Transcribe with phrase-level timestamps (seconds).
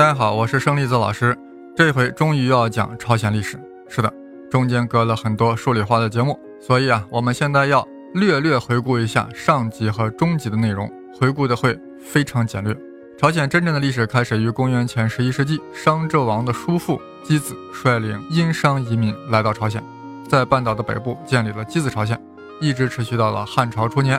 [0.00, 1.36] 大家好，我是生粒子老师。
[1.76, 3.60] 这回终于要讲朝鲜历史。
[3.86, 4.10] 是的，
[4.50, 12.74] 中间隔了很多数理化的节目，所以啊，我们现在要略略回顾一下上集和中集的内容，回顾的会非常简略。
[13.18, 19.84] 朝鲜真正的历史开始于公元前十一世纪，商纣王的叔父箕子率领殷商移民来到朝鲜，
[20.26, 22.18] 在半岛的北部建立了箕子朝鲜，
[22.58, 24.18] 一直持续到了汉朝初年。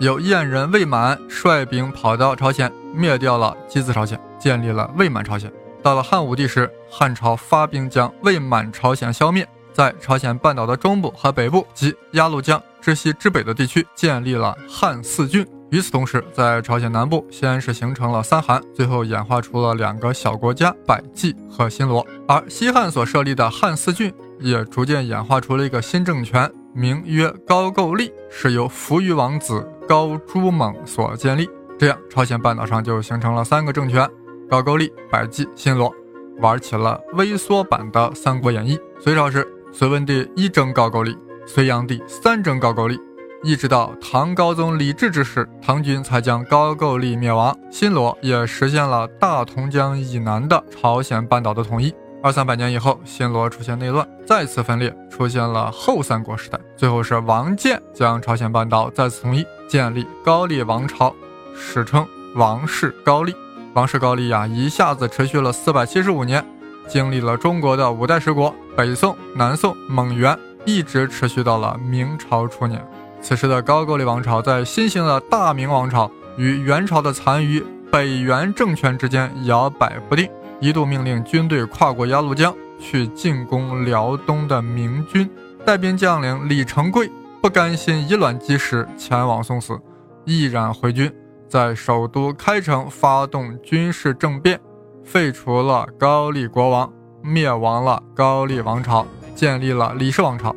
[0.00, 5.52] 有燕人魏满率兵跑到朝鲜，灭掉了箕子朝鲜，建立了魏满朝鲜。
[5.82, 15.46] 到了汉武帝时，汉朝发兵将魏满朝鲜消灭，在朝鲜半岛的中部和北部及鸭绿江之西之北的地区建立了汉四郡。
[15.70, 22.06] 与此同时，在朝鲜南部先是形成了三韩，最后演化出了两个小国家百济和新罗。
[22.26, 29.62] 而西汉所设立的汉四郡也逐渐演化出了一个新政权，名曰高句丽，是由扶余王子。
[29.90, 34.08] 高朱猛所建立，这样朝鲜半岛上就形成了三个政权：
[34.48, 35.92] 高句丽、百济、新罗，
[36.38, 38.76] 玩起了微缩版的《三国演义》。
[39.00, 43.00] 隋朝时，隋文帝一征高句丽，隋炀帝三征高句丽，
[43.42, 51.92] 一直到唐高宗李治之时，唐军才将高句丽灭亡，新罗也实现了大同江以南的朝鲜半岛的统一。
[52.22, 56.60] 二三百年以后，新罗出现内乱，再次分裂，出现了后三国时代。
[56.76, 61.14] 最后是王建将朝鲜半岛再次统一，建立高丽王朝，
[61.54, 62.04] 史称
[62.34, 63.32] 王室高丽。
[63.72, 66.44] 王室高丽呀，一下子持续了四百七十五年，
[66.88, 72.84] 经历了中国的五代十国、北宋、南宋、蒙元，一直持续到了明朝初年。
[73.22, 80.28] 此时的高句丽王朝在新兴的大明王朝与元朝的残余北元政权之间摇摆不定。
[80.58, 85.30] 一度命令军队跨过鸭绿江去进攻辽东的明军，
[85.64, 87.08] 带兵将领李成桂
[87.42, 89.78] 不甘心以卵击石，前往送死，
[90.26, 91.10] 毅然回军，
[91.48, 94.60] 在首都开城发动军事政变，
[95.02, 96.92] 废除了高丽国王，
[97.22, 100.54] 灭亡了高丽王朝，建立了李氏王朝。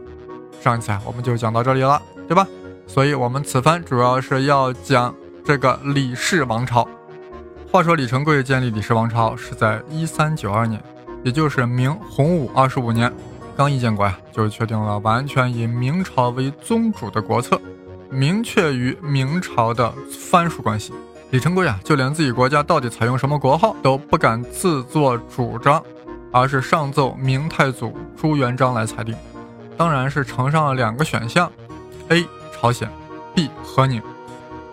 [0.59, 2.45] 上一次啊，我们就讲到这里了，对吧？
[2.85, 5.15] 所以，我们此番主要是要讲
[5.45, 6.85] 这个李氏王朝。
[7.71, 10.83] 话说李成桂建立李氏王朝是在一三九二年，
[11.23, 13.09] 也就是明洪武二十五年，
[13.55, 17.59] 刚一建国呀，就确定了完全以明朝为宗主的国策，
[18.09, 20.91] 明确与明朝的藩属关系。
[21.29, 25.83] 李成桂啊，就连自己国家到底采用什么国号都不敢自作主张，
[26.31, 29.15] 而是上奏明太祖朱元璋来裁定，
[29.77, 31.51] 当然是呈上了两个选项
[32.09, 32.25] ：A.
[32.51, 32.89] 朝鲜
[33.35, 33.49] ，B.
[33.63, 34.01] 和宁。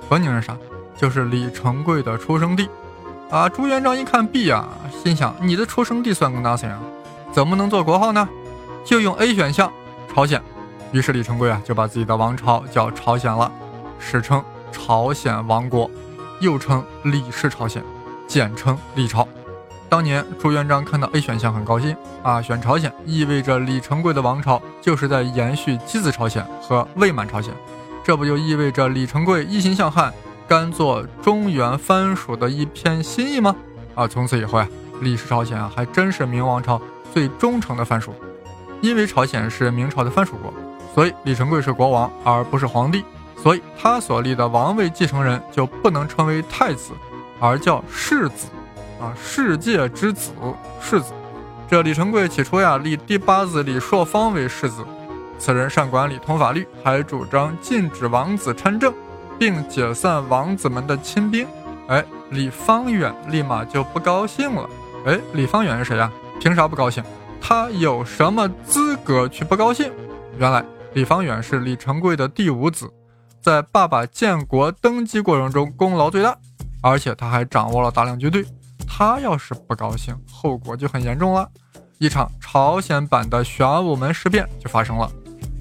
[0.09, 0.57] 和宁是啥？
[0.97, 2.69] 就是李成桂的出生地。
[3.31, 3.49] 啊！
[3.49, 4.69] 朱元璋一看 B 啊，
[5.05, 6.81] 心想：你的出生地算个 nothing 啊，
[7.31, 8.29] 怎么能做国号呢？
[8.85, 9.73] 就用 A 选项，
[10.13, 10.41] 朝鲜。
[10.93, 13.51] 于是李成桂啊，就把自己的王朝叫朝鲜了，
[13.99, 14.43] 史称
[14.73, 15.91] 朝鲜王国，
[16.41, 17.83] 又称李氏朝鲜，
[18.27, 19.27] 简称李朝。
[19.89, 27.53] 当年朱元璋看到 A 选项很高兴啊，选朝鲜意味着李成桂的王朝就是在延续箕子朝鲜和魏满朝鲜，
[28.05, 30.13] 这不就意味着李成桂一心向汉？
[30.49, 33.55] 甘做中原藩属的一片心意吗？
[33.95, 34.69] 啊，从此以后啊，
[35.01, 36.81] 李氏朝鲜啊，还真是明王朝
[37.13, 38.13] 最忠诚的藩属。
[38.81, 40.53] 因为朝鲜是明朝的藩属国，
[40.95, 43.05] 所以李成桂是国王而不是皇帝，
[43.37, 46.93] 所以他所立的王位继承人就不能称为太子，
[47.39, 48.47] 而叫世子。
[49.01, 50.31] 啊，世界之子，
[50.81, 51.13] 世子。
[51.69, 54.85] 这李成桂起初呀，立第八子李硕芳为世子，
[55.39, 58.93] 此人善管理，通法律，还主张禁止王子参政。
[59.39, 61.47] 并解散王子们的亲兵，
[61.89, 64.69] 哎，李方远立马就不高兴了。
[65.07, 66.13] 哎，李方远是谁呀？
[66.39, 67.03] 凭啥不高兴？
[67.41, 69.91] 他有什么资格去不高兴？
[70.39, 72.89] 原来李方远是李成桂的第五子，
[73.41, 76.37] 在爸爸建国登基过程中功劳最大，
[76.83, 78.45] 而且他还掌握了大量军队。
[78.87, 81.49] 他要是不高兴，后果就很严重了。
[81.99, 85.11] 一场朝鲜版的玄武门事变就发生了。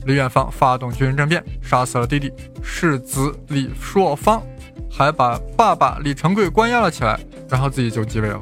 [0.06, 2.32] 李远芳发动军人政变，杀死了弟弟
[2.64, 4.42] 世子李硕芳，
[4.90, 8.42] 还把爸爸李成桂关押了起来，然后自己就继位了。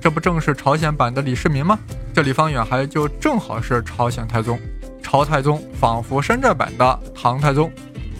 [0.00, 1.78] 这不正是朝鲜版的李世民吗？
[2.14, 4.56] 这李方远还就正好是朝鲜太宗。
[5.02, 7.68] 朝太宗仿佛山寨版的唐太宗，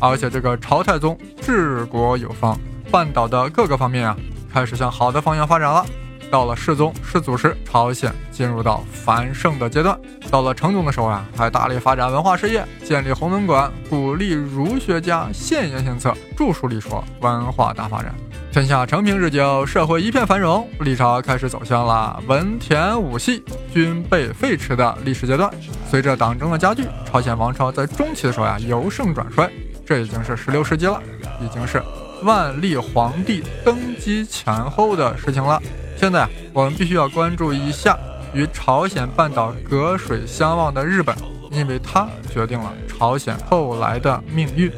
[0.01, 2.59] 而且这个朝太宗治国有方，
[2.91, 4.17] 半岛的各个方面啊，
[4.53, 5.87] 开始向好的方向发展了。
[6.29, 9.97] 到了世宗、世祖时，朝鲜进入到繁盛的阶段。
[10.29, 18.13] 到了成宗的时候啊，还大力发展文化事业，建立弘文馆，鼓励儒学家献言献策，著书立说，文化大发展。
[18.55, 23.43] 天下承平日久，社会一片繁荣，历朝开始走向了文田武系
[23.73, 25.51] 均被废弛的历史阶段。
[25.91, 29.51] 随着党争的加剧，朝鲜王朝在中期的时候呀，由盛转衰，
[29.85, 31.03] 这已经是十六世纪了，
[31.41, 31.83] 已经是
[32.23, 35.61] 万历皇帝登基前后的事情了。
[35.97, 37.99] 现在，我们必须要关注一下
[38.33, 41.13] 与朝鲜半岛隔水相望的日本，
[41.51, 44.71] 因为它决定了朝鲜后来的命运。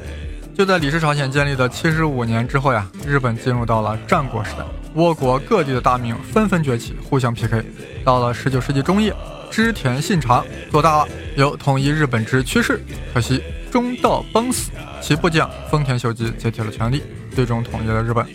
[0.56, 4.64] 就在李氏朝鲜建立的七十五年之后呀，日本进入到了战国时代，
[4.98, 7.62] 倭国各地的大名纷纷崛起，互相 PK。
[8.02, 9.14] 到了十九世纪中叶，
[9.50, 12.80] 织田信长做大了，有统一日本之趋势。
[13.12, 14.70] 可惜中道崩死，
[15.02, 17.02] 其部将丰田秀吉接替了权力，
[17.34, 18.26] 最终统一了日本。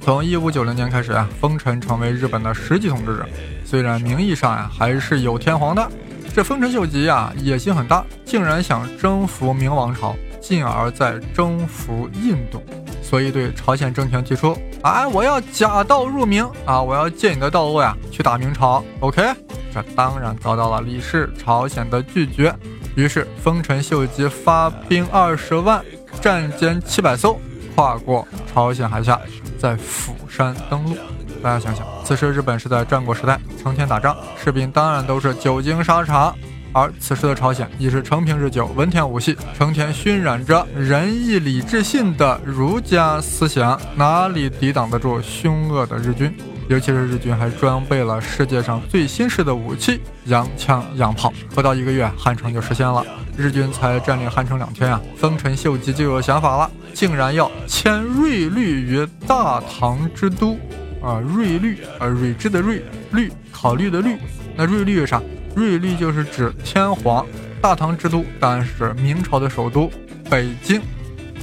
[0.00, 3.28] 从一五九零年开始啊，丰臣成为日本的实际统治者。
[3.66, 5.86] 虽然名义上呀还是有天皇的，
[6.34, 12.62] 这丰臣秀吉呀野心很大，竟然想征服明王朝，进而再征服印度，
[13.02, 18.84] 所以对朝鲜政权提出：啊，我要假道入明啊，我要借你的道路呀去打明朝。
[19.00, 19.34] OK，
[19.74, 22.54] 这当然遭到了李氏朝鲜的拒绝。
[22.94, 25.84] 于是丰臣秀吉发兵二十万，
[26.20, 27.40] 战舰七百艘，
[27.74, 29.20] 跨过朝鲜海峡。
[29.58, 30.94] 在釜山登陆，
[31.42, 36.32] 大家想想，此时日本是在战国时代，成天打仗，士兵当然都是久经沙场。
[36.72, 46.34] 而此时的朝鲜已是承平日久，文田武系，成天熏染着仁义礼智信的儒家思想，哪里抵挡得住凶恶的日军？
[46.68, 51.32] 尤其是日军还装备了世界上最新式的武器——洋枪洋炮。
[51.54, 53.04] 不到一个月，汉城就实现了。
[53.36, 60.58] 日军才占领汉城两天啊，丰臣秀吉就有想法了，竟然要迁瑞律于大唐之都。
[61.00, 62.82] 啊，瑞律啊，睿智的睿，
[63.12, 64.16] 律考虑的虑。
[64.56, 65.22] 那瑞律是啥？
[65.56, 67.26] 瑞律就是指天皇。
[67.60, 69.90] 大唐之都当然是明朝的首都
[70.30, 70.80] 北京。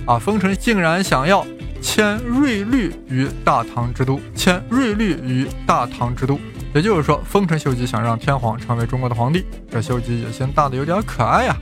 [0.05, 1.45] 啊，丰臣竟然想要。
[1.81, 6.39] 迁瑞律于大唐之都，迁瑞律于大唐之都，
[6.73, 9.43] 也就是说，丰臣秀吉想让天皇成为中国的皇帝。
[9.69, 11.53] 这秀吉野心大的有点可爱呀，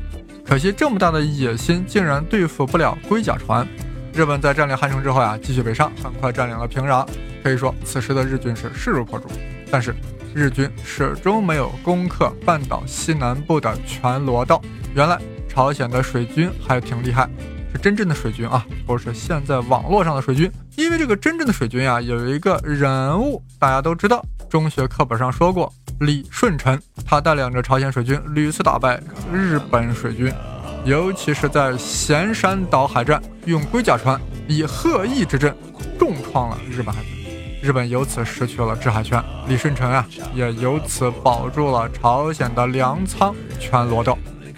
[0.45, 3.67] 可惜这么大的野心竟然对付不了龟甲船。
[4.13, 7.03] 日本在占领汉城之后呀，继续北上，很快占领了平壤。
[7.43, 9.27] 可以说，此时的日军是势如破竹。
[9.71, 9.95] 但是，
[10.33, 14.61] 日军始终没有攻克半岛西南部的全罗道。
[14.93, 17.29] 原来，朝鲜的水军还挺厉害。
[17.73, 20.51] 是真正的水军啊，不是现在网络上的水军。
[20.75, 29.01] 因为这个真正的水军呀，有一个人物大家都知道，中学课本上说过，李舜臣，他带领着朝鲜水军屡次打败
[29.31, 30.33] 日本水军，
[30.83, 34.19] 尤其是在咸山岛海战，用龟甲船
[34.49, 35.55] 以鹤翼之阵
[35.97, 37.20] 重创了日本海军，
[37.61, 40.03] 日本由此失去了制海权，李舜臣啊，
[40.33, 44.17] 也由此保住了朝鲜的粮仓全罗道，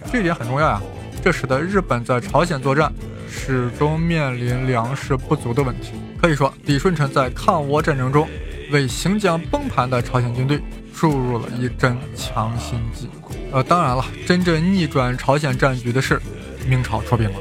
[0.10, 0.82] 这一点很重要呀。
[1.22, 2.92] 这使得日本在朝鲜作战
[3.30, 5.92] 始终面临粮食不足的问题。
[6.22, 8.26] 可以说，李舜臣在抗倭战争中
[8.72, 10.62] 为行将崩盘的朝鲜军队
[10.96, 13.10] 注入了一针强心剂。
[13.52, 16.22] 呃，当然了，真正逆转朝鲜战局的是
[16.66, 17.36] 明朝出兵了。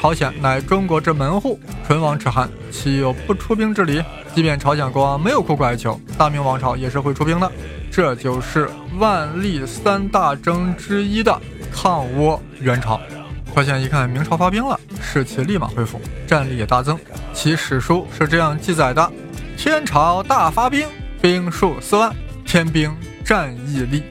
[0.00, 4.02] 朝鲜乃中国之门户，唇亡齿寒，岂有不出兵之理？
[4.34, 7.52] 即便朝鲜国王没有苦苦哀求，大明王朝也是会出兵的。
[7.90, 11.38] 这就是万历三大征之一的。
[11.70, 12.98] 抗倭援朝，
[13.54, 16.98] 朝鲜一看明朝发兵了，士气立马恢复，战力也大增。
[17.34, 19.12] 其史书是这样记载的：
[19.54, 20.88] 天朝大发兵，
[21.20, 22.10] 兵数四万，
[22.46, 22.90] 天兵
[23.22, 24.02] 战役力。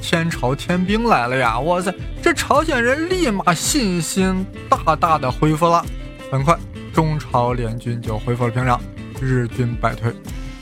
[0.00, 1.58] 天朝天兵来了呀！
[1.60, 5.84] 哇塞，这朝鲜人立马信心大大的恢复了。
[6.30, 6.56] 很快，
[6.92, 8.78] 中朝联军就恢复了平壤，
[9.20, 10.12] 日军败退。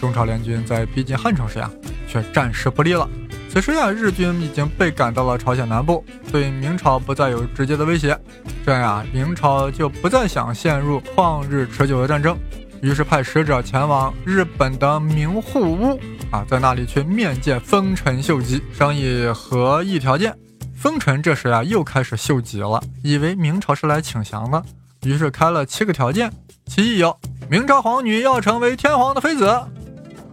[0.01, 1.71] 中朝联军在逼近汉城时呀，
[2.09, 3.09] 却战事不利了。
[3.49, 8.19] 此时呀，日军已经被赶到了朝鲜南部，对明朝不再有直接的威胁。
[8.65, 12.37] 这样呀，明朝就不再想陷入旷日持久的战争，
[12.83, 16.01] 于是派使者前往日本的明户屋
[16.35, 20.37] 啊，在那里去面见丰臣秀吉，商议和议条件。
[20.75, 24.61] 丰臣这时啊，又开始秀吉了，以为明朝是来请降的，
[25.05, 26.29] 于是开了七个条件，
[26.67, 27.17] 其一有
[27.49, 29.49] 明朝皇女要成为天皇的妃子，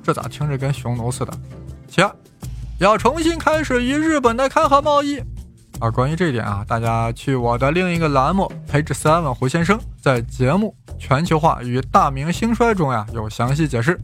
[0.01, 1.31] 这咋听着跟匈奴似的？
[1.87, 2.11] 其二。
[2.79, 5.19] 要重新开始与日本的开河贸易
[5.77, 5.91] 啊！
[5.91, 14.01] 关于这一点啊，大家去我的另一个栏目“培智三问胡先生”在节目全球化与大明兴衰》中呀有详细解释。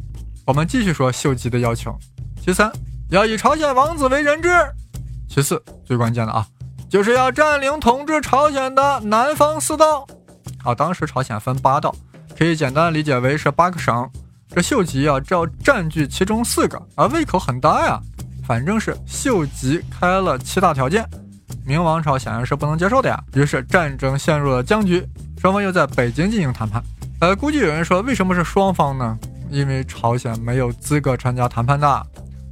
[0.48, 1.94] 我们继续说秀吉的要求：
[2.42, 2.72] 其三，
[3.10, 4.50] 要以朝鲜王子为人质；
[5.28, 6.48] 其四，最关键的啊，
[6.90, 10.08] 就是要占领统治朝鲜的南方四道。
[10.64, 11.94] 啊，当时朝鲜分八道，
[12.38, 14.10] 可以简单理解为是八个省。
[14.48, 18.00] 这秀吉啊，要占据其中四个，啊，胃口很大呀。
[18.46, 21.06] 反正是秀吉开了七大条件，
[21.66, 23.22] 明王朝显然是不能接受的呀。
[23.34, 25.06] 于是战争陷入了僵局，
[25.38, 26.82] 双方又在北京进行谈判。
[27.20, 29.20] 呃，估计有人说，为什么是双方呢？
[29.50, 32.08] 因为朝鲜没有资格参加谈判的。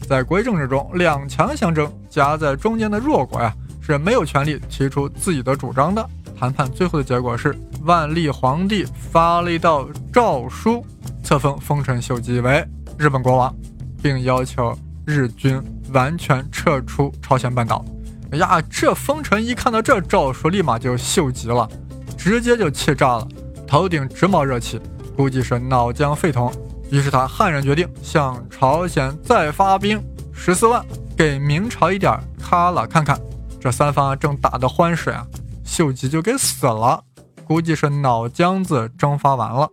[0.08, 6.08] 在国际政治中，两强相争，夹在中间的弱国呀是没有权利提出自己的主张的。
[6.38, 10.86] 谈判最后的结果是，万历皇帝发了一道诏书，
[11.24, 12.66] 册封丰臣秀吉为
[12.98, 13.56] 日本国王，
[14.02, 15.62] 并要求日军。
[15.94, 17.86] 完全撤出朝鲜半岛。
[18.32, 21.70] 哎呀，这丰臣一看到这诏书，立马就秀吉了，
[22.18, 23.28] 直接就气炸了，
[23.68, 24.82] 头顶直冒热气，
[25.16, 26.52] 估计是脑浆沸腾。
[26.92, 30.02] 于是他悍然决定向朝鲜再发兵
[30.34, 30.86] 十四万，
[31.18, 33.20] 给明朝一点卡了看看。
[33.60, 35.26] 这三方正打得欢实呀，
[35.64, 37.02] 秀吉就给死了，
[37.46, 39.68] 估计是脑浆子蒸发完了。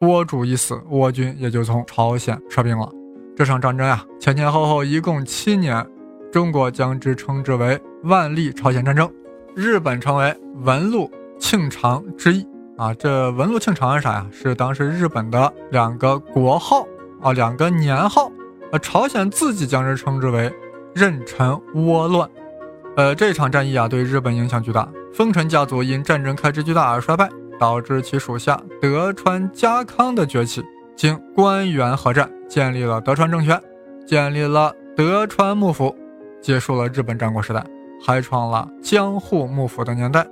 [0.00, 2.88] 倭主一死，倭军也就从朝鲜撤兵了。
[3.36, 5.86] 这场战争呀，前前后后一共七年，
[6.32, 9.12] 中国将之称之为万历朝鲜战争，
[9.54, 12.46] 日本称为文禄庆长之役
[12.80, 12.94] 啊。
[12.94, 14.26] 这文禄庆长是啥呀？
[14.32, 16.86] 是当时日本的两个国号
[17.20, 18.32] 啊，两个年号。
[18.72, 20.52] 呃，朝鲜自己将之称之为
[20.94, 22.28] 壬辰倭乱。
[22.96, 24.88] 呃，这场战役啊，对日本影响巨大。
[25.12, 30.64] 丰臣家族因战争开支巨大而衰败，导致其属下德川家康的崛起。
[30.96, 33.60] 经官员合战，建立了德川政权，
[34.06, 35.96] 建立了德川幕府，
[36.40, 37.64] 结束了日本战国时代，
[38.06, 40.24] 开创了江户幕府的年代。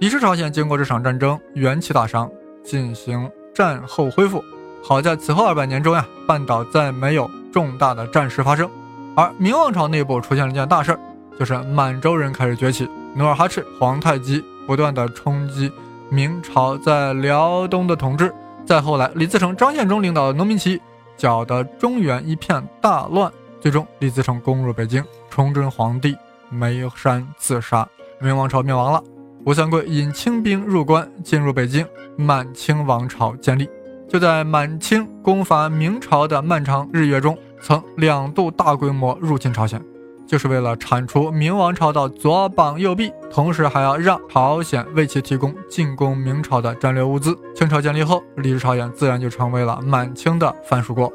[0.00, 2.30] 李氏朝鲜经过这场战争，元气大伤，
[2.62, 4.44] 进行战后恢复。
[4.80, 8.70] 好在此后二百年中呀，半岛再没有重大的战事发生。
[9.16, 11.00] 而明王朝内部出现了一件大事儿，
[11.36, 15.72] 就是满洲人开始崛起，努尔哈赤、皇太极不断的冲击
[16.08, 18.32] 明朝在辽东的统治。
[18.64, 20.80] 再后来，李自成、张献忠领导的农民起义，
[21.16, 23.32] 搅得中原一片大乱。
[23.60, 26.16] 最终，李自成攻入北京，崇祯皇帝
[26.50, 27.88] 眉山自杀，
[28.20, 29.02] 明王朝灭亡了。
[29.48, 31.86] 吴三桂引清兵入关，进入北京，
[32.18, 33.66] 满清王朝建立。
[34.06, 39.82] 就在满清攻伐明朝的漫长日月中，曾两度大规模入侵朝鲜。
[40.26, 47.34] 就是为了铲除明王朝的左膀右臂，同时还要让朝鲜为其提供进攻明朝的战略物资。
[47.54, 51.10] 清朝建立后，李朝鲜自然就成为了满清的藩属国。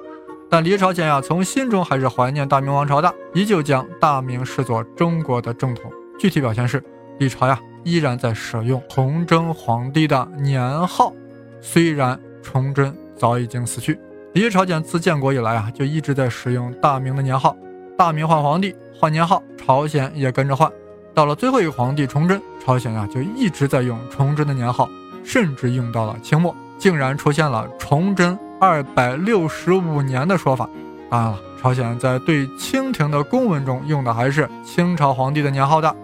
[0.50, 5.92] 但李朝鲜呀，从心中还是怀念大明王朝的，依旧将大明视作中国的正统。
[6.18, 6.84] 具体表现是，
[7.20, 11.14] 李朝呀依然在使用崇祯皇帝的年号，
[11.62, 14.00] 虽然崇祯早已经死去。
[14.34, 17.56] 李朝鲜自建国以来啊，就一直在使用大明的年号。
[17.98, 20.72] 大明换皇帝换年号，朝鲜也跟着换。
[21.14, 24.90] 到了最后一个皇帝崇祯，朝鲜呀就一直在用崇祯的年号，
[25.24, 30.68] 甚至用到了清末，竟然出现了崇祯二百六十五年的说法。
[31.12, 35.96] 当然了，朝鲜在对清廷的公文中用的还是清朝皇帝的年号的。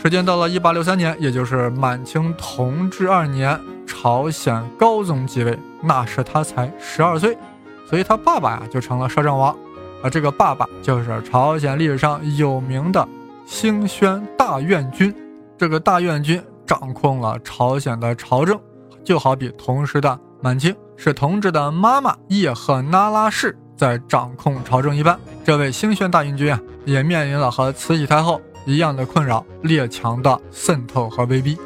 [0.00, 7.36] 时间到了一八六三年，也就是满清同治二年，朝鲜高宗继位，那时他才十二岁，
[7.84, 9.54] 所以他爸爸呀就成了摄政王。
[10.00, 13.06] 而这个爸爸就是朝鲜历史上有名的
[13.44, 15.12] 兴宣大院君。
[15.58, 18.56] 这个大院君掌控了朝鲜的朝政，
[19.02, 25.18] 就好比同时的满清是同治的妈妈叶赫那拉氏在掌控朝政一般。
[25.44, 31.56] 这位兴宣大院君啊，也面临了和慈禧太后一样的困扰：列强的渗透和威逼。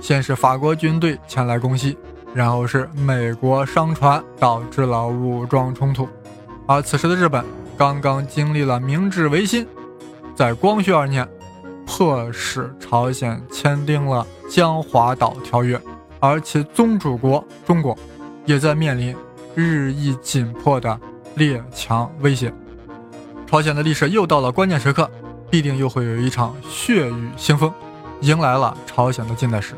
[0.00, 1.98] 先是法国军队前来攻击，
[2.32, 6.08] 然后是美国商船，导致了武装冲突。
[6.66, 7.44] 而此时的日本。
[7.76, 9.66] 刚刚经历了明治维新，
[10.32, 11.28] 在光绪二年，
[11.84, 15.76] 迫使朝鲜签订了江华岛条约，
[16.20, 17.98] 而其宗主国中国，
[18.46, 19.12] 也在面临
[19.56, 20.96] 日益紧迫的
[21.34, 22.54] 列强威胁。
[23.44, 25.10] 朝鲜的历史又到了关键时刻，
[25.54, 27.72] 必定又会有一场血雨腥风，
[28.22, 29.76] 迎来了朝鲜的近代史。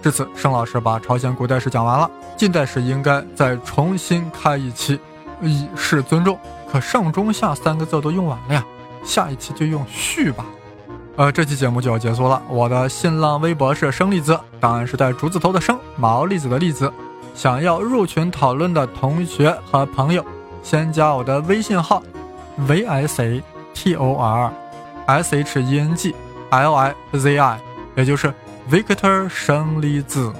[0.00, 5.00] 至此，盛老师把朝鲜古代史讲完了，近代史应该再重新开一期，
[5.42, 6.38] 以示尊重。
[6.70, 8.64] 可上中下三个字都用完了呀，
[9.02, 10.46] 下一期就用续吧。
[11.16, 12.40] 呃，这期节目就要结束了。
[12.48, 16.92] 我的新浪微博是生栗子，当然是带竹字头的生，毛栗子的栗子。
[17.34, 20.24] 想要入群讨论的同学和朋友，
[20.62, 22.00] 先加我的微信号
[22.58, 23.42] v s a
[23.74, 24.52] t o r
[25.06, 26.14] s h e n g
[26.50, 27.60] l i z i，
[27.94, 28.32] 也就是
[28.70, 30.32] Victor 生栗子。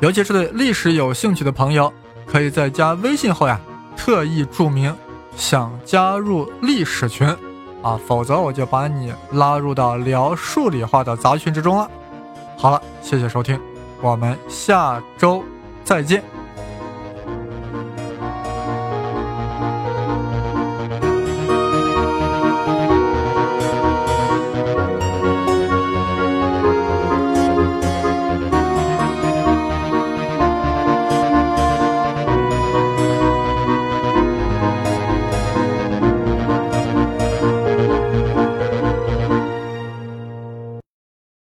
[0.00, 1.92] 尤其是对历史有兴趣的朋友，
[2.26, 3.58] 可以在加微信后呀，
[3.96, 4.94] 特意注明
[5.36, 7.26] 想加入历史群
[7.82, 11.88] 啊，否则我就把你拉入到聊数理化的杂群之中了。
[12.56, 13.58] 好了，谢谢收听，
[14.00, 15.44] 我们下周
[15.84, 16.33] 再见。